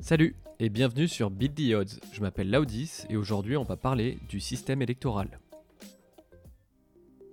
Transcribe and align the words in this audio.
Salut 0.00 0.34
et 0.58 0.70
bienvenue 0.70 1.06
sur 1.06 1.30
Beat 1.30 1.54
the 1.54 1.74
Odds. 1.74 2.00
Je 2.12 2.22
m'appelle 2.22 2.50
Laudis 2.50 3.04
et 3.10 3.16
aujourd'hui 3.16 3.58
on 3.58 3.64
va 3.64 3.76
parler 3.76 4.18
du 4.30 4.40
système 4.40 4.80
électoral. 4.80 5.40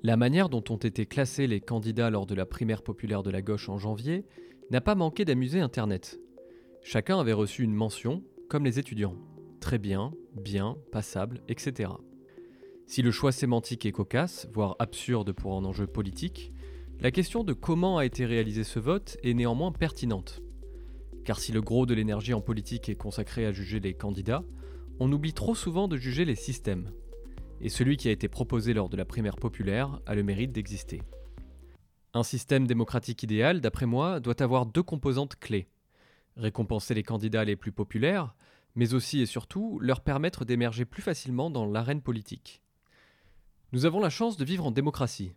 La 0.03 0.17
manière 0.17 0.49
dont 0.49 0.63
ont 0.69 0.75
été 0.77 1.05
classés 1.05 1.47
les 1.47 1.61
candidats 1.61 2.09
lors 2.09 2.25
de 2.25 2.35
la 2.35 2.45
primaire 2.45 2.83
populaire 2.83 3.23
de 3.23 3.31
la 3.31 3.41
gauche 3.41 3.69
en 3.69 3.77
janvier 3.77 4.25
n'a 4.69 4.81
pas 4.81 4.95
manqué 4.95 5.23
d'amuser 5.23 5.61
Internet. 5.61 6.19
Chacun 6.83 7.17
avait 7.19 7.33
reçu 7.33 7.63
une 7.63 7.73
mention, 7.73 8.21
comme 8.49 8.65
les 8.65 8.79
étudiants. 8.79 9.15
Très 9.61 9.77
bien, 9.77 10.13
bien, 10.35 10.75
passable, 10.91 11.41
etc. 11.47 11.91
Si 12.85 13.01
le 13.01 13.11
choix 13.11 13.31
sémantique 13.31 13.85
est 13.85 13.93
cocasse, 13.93 14.47
voire 14.53 14.75
absurde 14.79 15.31
pour 15.31 15.55
un 15.55 15.63
enjeu 15.63 15.87
politique, 15.87 16.51
la 16.99 17.11
question 17.11 17.45
de 17.45 17.53
comment 17.53 17.97
a 17.97 18.05
été 18.05 18.25
réalisé 18.25 18.65
ce 18.65 18.79
vote 18.79 19.17
est 19.23 19.33
néanmoins 19.33 19.71
pertinente. 19.71 20.41
Car 21.27 21.41
si 21.41 21.51
le 21.51 21.59
gros 21.59 21.85
de 21.85 21.93
l'énergie 21.93 22.33
en 22.33 22.39
politique 22.39 22.87
est 22.87 22.95
consacré 22.95 23.45
à 23.45 23.51
juger 23.51 23.81
les 23.81 23.93
candidats, 23.93 24.45
on 25.01 25.11
oublie 25.11 25.33
trop 25.33 25.55
souvent 25.55 25.89
de 25.89 25.97
juger 25.97 26.23
les 26.23 26.35
systèmes. 26.35 26.89
Et 27.59 27.67
celui 27.67 27.97
qui 27.97 28.07
a 28.07 28.13
été 28.13 28.29
proposé 28.29 28.73
lors 28.73 28.87
de 28.87 28.95
la 28.95 29.03
primaire 29.03 29.35
populaire 29.35 29.99
a 30.05 30.15
le 30.15 30.23
mérite 30.23 30.53
d'exister. 30.53 31.01
Un 32.13 32.23
système 32.23 32.65
démocratique 32.65 33.23
idéal, 33.23 33.59
d'après 33.59 33.85
moi, 33.85 34.21
doit 34.21 34.41
avoir 34.41 34.65
deux 34.67 34.83
composantes 34.83 35.35
clés. 35.35 35.67
Récompenser 36.37 36.93
les 36.93 37.03
candidats 37.03 37.43
les 37.43 37.57
plus 37.57 37.73
populaires, 37.73 38.33
mais 38.75 38.93
aussi 38.93 39.19
et 39.19 39.25
surtout 39.25 39.79
leur 39.81 39.99
permettre 39.99 40.45
d'émerger 40.45 40.85
plus 40.85 41.01
facilement 41.01 41.49
dans 41.49 41.65
l'arène 41.65 42.01
politique. 42.01 42.61
Nous 43.73 43.85
avons 43.85 43.99
la 43.99 44.09
chance 44.09 44.37
de 44.37 44.45
vivre 44.45 44.65
en 44.65 44.71
démocratie, 44.71 45.33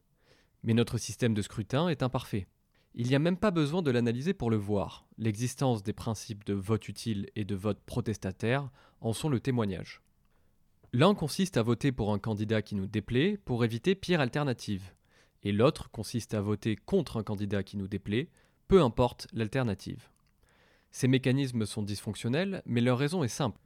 mais 0.62 0.73
notre 0.73 0.98
système 0.98 1.34
de 1.34 1.43
scrutin 1.43 1.88
est 1.88 2.04
imparfait. 2.04 2.46
Il 2.95 3.07
n'y 3.07 3.15
a 3.15 3.21
même 3.21 3.37
pas 3.37 3.51
besoin 3.51 3.83
de 3.83 3.91
l'analyser 3.91 4.35
pour 4.35 4.51
le 4.51 4.57
voir. 4.57 5.07
L'existence 5.17 5.83
des 5.83 5.93
principes 5.93 6.45
de 6.45 6.55
vote 6.55 6.89
utile 6.89 7.29
et 7.37 7.45
de 7.45 7.55
vote 7.55 7.80
protestataire 7.87 8.71
en 9.01 9.13
sont 9.13 9.29
le 9.29 9.41
témoignage. 9.41 10.03
L'un 10.93 11.15
consiste 11.15 11.57
à 11.57 11.63
voter 11.63 11.93
pour 11.93 12.13
un 12.13 12.19
candidat 12.19 12.63
qui 12.63 12.74
nous 12.74 12.88
déplaît 12.88 13.37
pour 13.45 13.65
éviter 13.65 13.95
pire 13.95 14.21
alternative, 14.21 14.93
et 15.43 15.52
l'autre 15.52 15.91
consiste 15.91 16.35
à 16.35 16.41
voter 16.41 16.74
contre 16.77 17.16
un 17.16 17.23
candidat 17.23 17.63
qui 17.63 17.77
nous 17.77 17.88
déplaît, 17.88 18.29
peu 18.66 18.82
importe 18.82 19.29
l'alternative. 19.32 20.10
Ces 20.91 21.07
mécanismes 21.09 21.66
sont 21.66 21.82
dysfonctionnels, 21.82 22.63
mais 22.66 22.80
leur 22.80 22.99
raison 22.99 23.23
est 23.23 23.29
simple. 23.29 23.60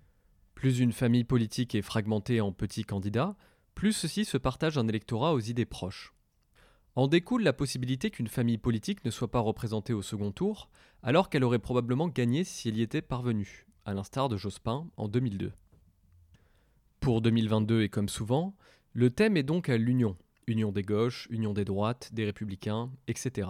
Plus 0.55 0.79
une 0.79 0.93
famille 0.93 1.25
politique 1.25 1.75
est 1.75 1.83
fragmentée 1.83 2.41
en 2.41 2.53
petits 2.53 2.85
candidats, 2.85 3.37
plus 3.75 3.93
ceux-ci 3.93 4.25
se 4.25 4.37
partagent 4.37 4.79
un 4.79 4.87
électorat 4.87 5.33
aux 5.33 5.41
idées 5.41 5.65
proches. 5.65 6.14
En 6.97 7.09
découle 7.09 7.43
la 7.43 7.53
possibilité 7.53 8.11
qu'une 8.11 8.29
famille 8.29 8.59
politique 8.59 9.05
ne 9.05 9.11
soit 9.11 9.31
pas 9.31 9.41
représentée 9.41 9.93
au 9.93 10.03
second 10.03 10.31
tour, 10.31 10.71
alors 11.03 11.29
qu'elle 11.29 11.45
aurait 11.45 11.59
probablement 11.59 12.09
gagné 12.09 12.45
si 12.45 12.69
elle 12.69 12.77
y 12.77 12.83
était 12.83 13.03
parvenue, 13.03 13.67
à 13.85 13.95
l'instar 13.95 14.29
de 14.29 14.37
Jospin 14.37 14.87
en 14.97 15.09
2002. 15.09 15.53
Pour 17.01 17.21
2022 17.21 17.83
et 17.83 17.89
comme 17.89 18.09
souvent, 18.09 18.55
le 18.93 19.11
thème 19.11 19.37
est 19.37 19.43
donc 19.43 19.69
à 19.69 19.77
l'union, 19.77 20.17
union 20.47 20.71
des 20.71 20.83
gauches, 20.83 21.27
union 21.31 21.53
des 21.53 21.65
droites, 21.65 22.11
des 22.15 22.25
républicains, 22.25 22.91
etc. 23.09 23.49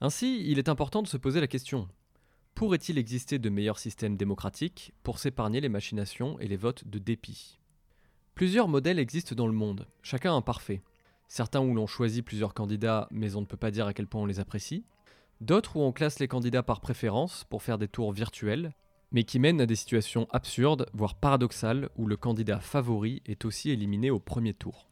Ainsi, 0.00 0.44
il 0.46 0.58
est 0.58 0.68
important 0.68 1.02
de 1.02 1.08
se 1.08 1.16
poser 1.16 1.40
la 1.40 1.48
question 1.48 1.88
pourrait-il 2.58 2.98
exister 2.98 3.38
de 3.38 3.50
meilleurs 3.50 3.78
systèmes 3.78 4.16
démocratiques 4.16 4.92
pour 5.04 5.20
s'épargner 5.20 5.60
les 5.60 5.68
machinations 5.68 6.40
et 6.40 6.48
les 6.48 6.56
votes 6.56 6.88
de 6.88 6.98
dépit? 6.98 7.60
Plusieurs 8.34 8.66
modèles 8.66 8.98
existent 8.98 9.36
dans 9.36 9.46
le 9.46 9.52
monde, 9.52 9.86
chacun 10.02 10.34
imparfait 10.34 10.82
certains 11.28 11.60
où 11.60 11.74
l'on 11.74 11.86
choisit 11.86 12.24
plusieurs 12.24 12.54
candidats 12.54 13.06
mais 13.10 13.36
on 13.36 13.42
ne 13.42 13.46
peut 13.46 13.56
pas 13.56 13.70
dire 13.70 13.86
à 13.86 13.94
quel 13.94 14.06
point 14.06 14.22
on 14.22 14.26
les 14.26 14.40
apprécie, 14.40 14.84
d'autres 15.40 15.76
où 15.76 15.80
on 15.80 15.92
classe 15.92 16.18
les 16.18 16.28
candidats 16.28 16.62
par 16.62 16.80
préférence 16.80 17.44
pour 17.44 17.62
faire 17.62 17.78
des 17.78 17.88
tours 17.88 18.12
virtuels, 18.12 18.72
mais 19.12 19.24
qui 19.24 19.38
mènent 19.38 19.60
à 19.60 19.66
des 19.66 19.76
situations 19.76 20.26
absurdes, 20.30 20.86
voire 20.92 21.14
paradoxales, 21.14 21.88
où 21.96 22.06
le 22.06 22.16
candidat 22.16 22.60
favori 22.60 23.22
est 23.26 23.44
aussi 23.44 23.70
éliminé 23.70 24.10
au 24.10 24.18
premier 24.18 24.54
tour. 24.54 24.88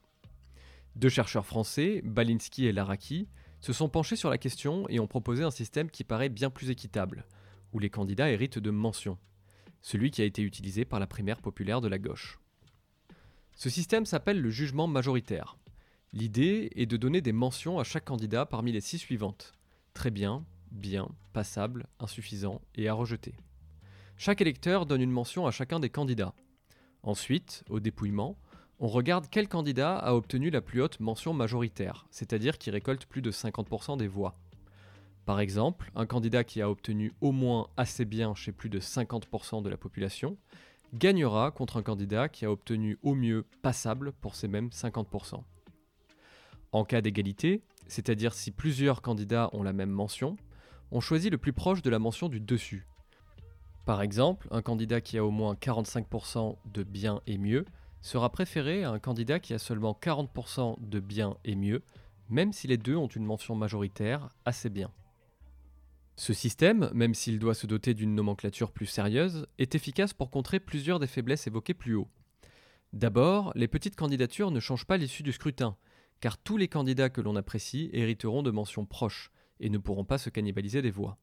Deux 0.95 1.11
chercheurs 1.11 1.45
français, 1.45 2.01
Balinski 2.05 2.67
et 2.67 2.73
Laraki, 2.73 3.29
se 3.61 3.73
sont 3.73 3.89
penchés 3.89 4.17
sur 4.17 4.30
la 4.30 4.39
question 4.39 4.89
et 4.89 5.01
ont 5.01 5.07
proposé 5.07 5.42
un 5.42 5.51
système 5.51 5.91
qui 5.91 6.05
paraît 6.05 6.29
bien 6.29 6.51
plus 6.51 6.70
équitable, 6.70 7.27
où 7.73 7.79
les 7.79 7.91
candidats 7.91 8.30
héritent 8.30 8.58
de 8.58 8.70
mentions, 8.70 9.19
celui 9.83 10.11
qui 10.11 10.23
a 10.23 10.25
été 10.25 10.42
utilisé 10.42 10.85
par 10.85 11.01
la 11.01 11.07
primaire 11.07 11.41
populaire 11.41 11.80
de 11.80 11.89
la 11.89 11.98
gauche. 11.98 12.39
Ce 13.55 13.69
système 13.69 14.07
s'appelle 14.07 14.41
le 14.41 14.51
jugement 14.51 14.86
majoritaire. 14.86 15.58
L'idée 16.16 16.70
est 16.77 16.86
de 16.86 16.96
donner 16.96 17.20
des 17.20 17.34
mentions 17.34 17.78
à 17.78 17.84
chaque 17.84 18.06
candidat 18.06 18.46
parmi 18.46 18.72
les 18.72 18.80
six 18.80 18.96
suivantes. 18.96 19.52
Très 19.92 20.10
bien, 20.10 20.46
bien, 20.70 21.10
passable, 21.34 21.88
insuffisant 22.00 22.62
et 22.74 22.88
à 22.88 22.94
rejeter. 22.94 23.34
Chaque 24.16 24.40
électeur 24.40 24.86
donne 24.86 25.02
une 25.02 25.10
mention 25.10 25.46
à 25.46 25.50
chacun 25.50 25.78
des 25.78 25.90
candidats. 25.90 26.32
Ensuite, 27.02 27.64
au 27.68 27.80
dépouillement, 27.80 28.38
on 28.78 28.88
regarde 28.88 29.27
quel 29.30 29.46
candidat 29.46 29.94
a 29.94 30.14
obtenu 30.14 30.48
la 30.48 30.62
plus 30.62 30.80
haute 30.80 31.00
mention 31.00 31.34
majoritaire, 31.34 32.06
c'est-à-dire 32.10 32.56
qui 32.56 32.70
récolte 32.70 33.04
plus 33.04 33.20
de 33.20 33.30
50% 33.30 33.98
des 33.98 34.08
voix. 34.08 34.36
Par 35.27 35.38
exemple, 35.38 35.92
un 35.94 36.06
candidat 36.06 36.44
qui 36.44 36.62
a 36.62 36.70
obtenu 36.70 37.12
au 37.20 37.30
moins 37.30 37.68
assez 37.77 38.06
bien 38.06 38.34
chez 38.34 38.52
plus 38.52 38.70
de 38.70 38.80
50% 38.80 39.62
de 39.62 39.68
la 39.68 39.77
population 39.77 40.38
gagnera 40.94 41.50
contre 41.50 41.77
un 41.77 41.83
candidat 41.83 42.30
qui 42.30 42.46
a 42.46 42.50
obtenu 42.50 42.96
au 43.02 43.14
mieux 43.14 43.44
passable 43.60 44.12
pour 44.12 44.34
ces 44.34 44.48
mêmes 44.48 44.68
50%. 44.68 45.42
En 46.72 46.84
cas 46.84 47.00
d'égalité, 47.00 47.62
c'est-à-dire 47.86 48.34
si 48.34 48.50
plusieurs 48.50 49.02
candidats 49.02 49.50
ont 49.52 49.62
la 49.62 49.72
même 49.72 49.90
mention, 49.90 50.36
on 50.90 51.00
choisit 51.00 51.30
le 51.30 51.38
plus 51.38 51.52
proche 51.52 51.82
de 51.82 51.90
la 51.90 51.98
mention 51.98 52.28
du 52.28 52.40
dessus. 52.40 52.86
Par 53.84 54.02
exemple, 54.02 54.48
un 54.50 54.62
candidat 54.62 55.00
qui 55.00 55.16
a 55.16 55.24
au 55.24 55.30
moins 55.30 55.54
45% 55.54 56.56
de 56.64 56.82
bien 56.82 57.20
et 57.27 57.38
mieux 57.38 57.64
sera 58.02 58.30
préféré 58.30 58.84
à 58.84 58.90
un 58.90 58.98
candidat 58.98 59.40
qui 59.40 59.54
a 59.54 59.58
seulement 59.58 59.98
40% 60.00 60.77
de 60.80 61.00
bien 61.00 61.36
et 61.44 61.54
mieux, 61.54 61.82
même 62.28 62.52
si 62.52 62.66
les 62.66 62.77
deux 62.77 62.96
ont 62.96 63.06
une 63.06 63.24
mention 63.24 63.54
majoritaire 63.54 64.28
assez 64.44 64.70
bien. 64.70 64.90
Ce 66.16 66.33
système, 66.33 66.90
même 66.94 67.14
s'il 67.14 67.38
doit 67.38 67.54
se 67.54 67.66
doter 67.66 67.94
d'une 67.94 68.14
nomenclature 68.14 68.72
plus 68.72 68.86
sérieuse, 68.86 69.46
est 69.58 69.74
efficace 69.74 70.14
pour 70.14 70.30
contrer 70.30 70.60
plusieurs 70.60 70.98
des 70.98 71.06
faiblesses 71.06 71.46
évoquées 71.46 71.74
plus 71.74 71.94
haut. 71.94 72.08
D'abord, 72.92 73.52
les 73.54 73.68
petites 73.68 73.96
candidatures 73.96 74.50
ne 74.50 74.60
changent 74.60 74.86
pas 74.86 74.96
l'issue 74.96 75.22
du 75.22 75.33
scrutin, 75.33 75.77
car 76.20 76.38
tous 76.38 76.56
les 76.56 76.68
candidats 76.68 77.10
que 77.10 77.20
l'on 77.20 77.36
apprécie 77.36 77.90
hériteront 77.92 78.42
de 78.42 78.50
mentions 78.50 78.86
proches 78.86 79.30
et 79.60 79.70
ne 79.70 79.78
pourront 79.78 80.04
pas 80.04 80.18
se 80.18 80.30
cannibaliser 80.30 80.82
des 80.82 80.90
voix. 80.90 81.18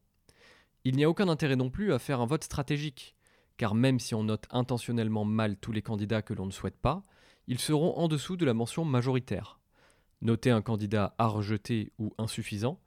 Il 0.84 0.96
n'y 0.96 1.04
a 1.04 1.10
aucun 1.10 1.30
intérêt 1.30 1.56
non 1.56 1.70
plus 1.70 1.94
à 1.94 2.00
faire 2.00 2.20
un 2.20 2.26
vote 2.26 2.44
stratégique, 2.44 3.16
car 3.58 3.76
même 3.76 4.00
si 4.00 4.16
on 4.16 4.24
note 4.24 4.46
intentionnellement 4.50 5.26
mal 5.26 5.58
tous 5.58 5.72
les 5.72 5.82
candidats 5.82 6.22
que 6.22 6.34
l'on 6.34 6.46
ne 6.46 6.52
souhaite 6.52 6.78
pas, 6.78 7.04
ils 7.48 7.60
seront 7.60 7.96
en 7.98 8.08
dessous 8.08 8.38
de 8.38 8.46
la 8.46 8.54
mention 8.54 8.86
majoritaire. 8.86 9.60
Noter 10.22 10.52
un 10.52 10.62
candidat 10.62 11.16
à 11.18 11.28
rejeter 11.28 11.92
ou 12.00 12.14
insuffisant 12.18 12.80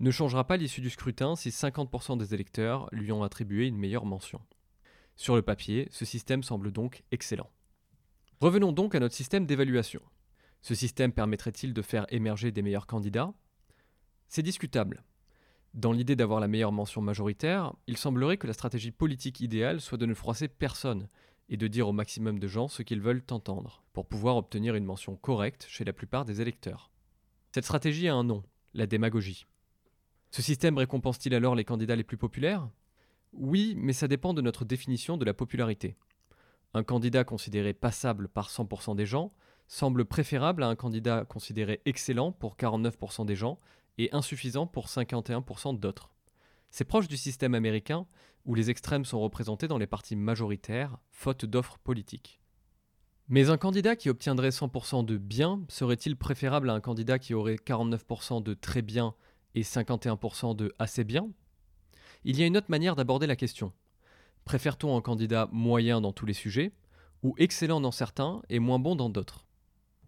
ne 0.00 0.10
changera 0.10 0.46
pas 0.46 0.56
l'issue 0.56 0.80
du 0.80 0.90
scrutin 0.90 1.36
si 1.36 1.50
50% 1.50 2.18
des 2.18 2.34
électeurs 2.34 2.88
lui 2.92 3.12
ont 3.12 3.22
attribué 3.22 3.66
une 3.66 3.78
meilleure 3.78 4.06
mention. 4.06 4.40
Sur 5.16 5.36
le 5.36 5.42
papier, 5.42 5.88
ce 5.90 6.04
système 6.04 6.42
semble 6.42 6.72
donc 6.72 7.04
excellent. 7.12 7.50
Revenons 8.40 8.72
donc 8.72 8.94
à 8.94 9.00
notre 9.00 9.14
système 9.14 9.46
d'évaluation. 9.46 10.02
Ce 10.64 10.74
système 10.74 11.12
permettrait-il 11.12 11.74
de 11.74 11.82
faire 11.82 12.06
émerger 12.08 12.50
des 12.50 12.62
meilleurs 12.62 12.86
candidats? 12.86 13.34
C'est 14.28 14.42
discutable. 14.42 15.04
Dans 15.74 15.92
l'idée 15.92 16.16
d'avoir 16.16 16.40
la 16.40 16.48
meilleure 16.48 16.72
mention 16.72 17.02
majoritaire, 17.02 17.74
il 17.86 17.98
semblerait 17.98 18.38
que 18.38 18.46
la 18.46 18.54
stratégie 18.54 18.90
politique 18.90 19.40
idéale 19.40 19.82
soit 19.82 19.98
de 19.98 20.06
ne 20.06 20.14
froisser 20.14 20.48
personne 20.48 21.10
et 21.50 21.58
de 21.58 21.66
dire 21.66 21.86
au 21.86 21.92
maximum 21.92 22.38
de 22.38 22.48
gens 22.48 22.68
ce 22.68 22.82
qu'ils 22.82 23.02
veulent 23.02 23.22
entendre, 23.30 23.84
pour 23.92 24.06
pouvoir 24.06 24.38
obtenir 24.38 24.74
une 24.74 24.86
mention 24.86 25.16
correcte 25.16 25.66
chez 25.68 25.84
la 25.84 25.92
plupart 25.92 26.24
des 26.24 26.40
électeurs. 26.40 26.90
Cette 27.52 27.64
stratégie 27.64 28.08
a 28.08 28.14
un 28.14 28.24
nom, 28.24 28.42
la 28.72 28.86
démagogie. 28.86 29.44
Ce 30.30 30.40
système 30.40 30.78
récompense-t-il 30.78 31.34
alors 31.34 31.56
les 31.56 31.66
candidats 31.66 31.94
les 31.94 32.04
plus 32.04 32.16
populaires? 32.16 32.70
Oui, 33.34 33.74
mais 33.76 33.92
ça 33.92 34.08
dépend 34.08 34.32
de 34.32 34.40
notre 34.40 34.64
définition 34.64 35.18
de 35.18 35.26
la 35.26 35.34
popularité. 35.34 35.94
Un 36.72 36.84
candidat 36.84 37.24
considéré 37.24 37.74
passable 37.74 38.28
par 38.28 38.48
100% 38.48 38.96
des 38.96 39.04
gens 39.04 39.30
semble 39.66 40.04
préférable 40.04 40.62
à 40.62 40.68
un 40.68 40.76
candidat 40.76 41.24
considéré 41.24 41.80
excellent 41.84 42.32
pour 42.32 42.56
49% 42.56 43.26
des 43.26 43.36
gens 43.36 43.58
et 43.98 44.08
insuffisant 44.12 44.66
pour 44.66 44.86
51% 44.86 45.78
d'autres. 45.78 46.10
C'est 46.70 46.84
proche 46.84 47.08
du 47.08 47.16
système 47.16 47.54
américain 47.54 48.06
où 48.44 48.54
les 48.54 48.70
extrêmes 48.70 49.04
sont 49.04 49.20
représentés 49.20 49.68
dans 49.68 49.78
les 49.78 49.86
partis 49.86 50.16
majoritaires, 50.16 50.98
faute 51.10 51.44
d'offres 51.44 51.78
politiques. 51.78 52.40
Mais 53.28 53.48
un 53.48 53.56
candidat 53.56 53.96
qui 53.96 54.10
obtiendrait 54.10 54.50
100% 54.50 55.04
de 55.04 55.16
bien 55.16 55.62
serait-il 55.68 56.16
préférable 56.16 56.68
à 56.68 56.74
un 56.74 56.80
candidat 56.80 57.18
qui 57.18 57.32
aurait 57.32 57.54
49% 57.54 58.42
de 58.42 58.52
très 58.52 58.82
bien 58.82 59.14
et 59.54 59.62
51% 59.62 60.54
de 60.54 60.74
assez 60.78 61.04
bien? 61.04 61.30
Il 62.24 62.38
y 62.38 62.42
a 62.42 62.46
une 62.46 62.56
autre 62.56 62.70
manière 62.70 62.96
d'aborder 62.96 63.26
la 63.26 63.36
question. 63.36 63.72
Préfère-t-on 64.44 64.94
un 64.96 65.00
candidat 65.00 65.48
moyen 65.52 66.02
dans 66.02 66.12
tous 66.12 66.26
les 66.26 66.34
sujets, 66.34 66.72
ou 67.22 67.34
excellent 67.38 67.80
dans 67.80 67.92
certains 67.92 68.42
et 68.50 68.58
moins 68.58 68.78
bon 68.78 68.94
dans 68.94 69.08
d'autres? 69.08 69.46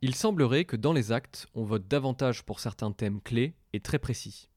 Il 0.02 0.14
semblerait 0.14 0.64
que 0.64 0.76
dans 0.76 0.92
les 0.92 1.12
actes, 1.12 1.46
on 1.54 1.64
vote 1.64 1.88
davantage 1.88 2.44
pour 2.44 2.60
certains 2.60 2.92
thèmes 2.92 3.20
clés 3.20 3.54
et 3.72 3.80
très 3.80 3.98
précis. 3.98 4.48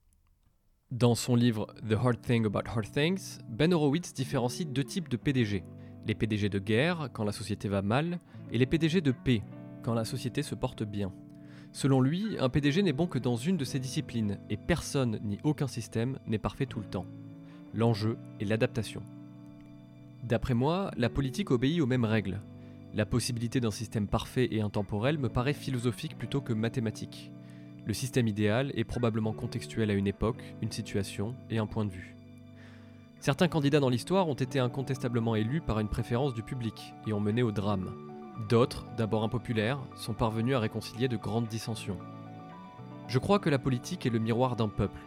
Dans 0.92 1.16
son 1.16 1.36
livre 1.36 1.68
The 1.88 1.94
Hard 1.94 2.22
Thing 2.22 2.46
About 2.46 2.68
Hard 2.68 2.92
Things, 2.92 3.40
Ben 3.48 3.74
Horowitz 3.74 4.14
différencie 4.14 4.68
deux 4.68 4.84
types 4.84 5.08
de 5.08 5.18
PDG. 5.18 5.64
Les 6.06 6.16
PDG 6.16 6.50
de 6.50 6.60
guerre, 6.60 7.10
quand 7.14 7.24
la 7.24 7.32
société 7.32 7.70
va 7.70 7.82
mal, 7.82 8.20
et 8.52 8.58
les 8.58 8.66
PDG 8.66 9.02
de 9.02 9.12
paix, 9.12 9.44
quand 9.84 9.94
la 9.94 10.06
société 10.06 10.42
se 10.42 10.56
porte 10.56 10.84
bien. 10.84 11.14
Selon 11.72 12.02
lui, 12.02 12.38
un 12.40 12.50
PDG 12.50 12.82
n'est 12.82 12.94
bon 12.94 13.08
que 13.08 13.20
dans 13.20 13.36
une 13.36 13.58
de 13.58 13.66
ces 13.66 13.80
disciplines, 13.80 14.40
et 14.50 14.58
personne 14.58 15.20
ni 15.24 15.38
aucun 15.44 15.68
système 15.68 16.20
n'est 16.26 16.40
parfait 16.40 16.66
tout 16.66 16.80
le 16.80 16.90
temps. 16.90 17.06
L'enjeu 17.74 18.18
est 18.40 18.46
l'adaptation. 18.46 19.04
D'après 20.24 20.56
moi, 20.56 20.92
la 20.98 21.10
politique 21.10 21.52
obéit 21.52 21.80
aux 21.82 21.86
mêmes 21.86 22.06
règles. 22.06 22.42
La 22.96 23.06
possibilité 23.06 23.60
d'un 23.60 23.72
système 23.72 24.08
parfait 24.08 24.48
et 24.52 24.62
intemporel 24.62 25.20
me 25.20 25.30
paraît 25.30 25.54
philosophique 25.54 26.18
plutôt 26.18 26.42
que 26.42 26.54
mathématique. 26.54 27.32
Le 27.86 27.94
système 27.94 28.28
idéal 28.28 28.72
est 28.76 28.84
probablement 28.84 29.32
contextuel 29.32 29.92
à 29.92 29.94
une 29.94 30.08
époque, 30.08 30.42
une 30.62 30.72
situation 30.72 31.36
et 31.50 31.60
un 31.60 31.68
point 31.68 31.86
de 31.86 31.92
vue. 31.92 32.16
Certains 33.20 33.48
candidats 33.48 33.80
dans 33.80 33.90
l'histoire 33.90 34.28
ont 34.28 34.34
été 34.34 34.60
incontestablement 34.60 35.36
élus 35.36 35.62
par 35.62 35.80
une 35.80 35.88
préférence 35.88 36.34
du 36.34 36.42
public 36.42 36.94
et 37.06 37.14
ont 37.14 37.20
mené 37.20 37.44
au 37.44 37.52
drame. 37.52 37.94
D'autres, 38.48 38.86
d'abord 38.98 39.24
impopulaires, 39.24 39.80
sont 39.96 40.14
parvenus 40.14 40.56
à 40.56 40.60
réconcilier 40.60 41.08
de 41.08 41.18
grandes 41.18 41.48
dissensions. 41.48 41.98
Je 43.08 43.20
crois 43.20 43.40
que 43.40 43.50
la 43.50 43.60
politique 43.60 44.06
est 44.06 44.12
le 44.12 44.20
miroir 44.20 44.56
d'un 44.56 44.70
peuple. 44.70 45.02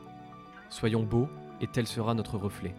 Soyons 0.68 1.02
beaux 1.02 1.28
et 1.60 1.66
tel 1.66 1.86
sera 1.86 2.14
notre 2.14 2.36
reflet. 2.36 2.74